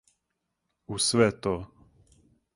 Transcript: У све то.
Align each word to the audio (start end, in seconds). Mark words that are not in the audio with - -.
У 0.95 0.99
све 1.09 1.29
то. 1.43 1.55